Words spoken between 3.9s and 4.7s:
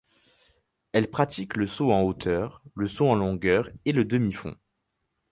le demi-fond.